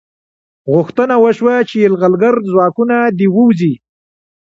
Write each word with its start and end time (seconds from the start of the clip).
غوښتنه 0.73 1.15
وشوه 1.23 1.55
چې 1.69 1.75
یرغلګر 1.83 2.35
ځواکونه 2.51 2.95
دې 3.17 3.27
ووځي. 3.31 3.73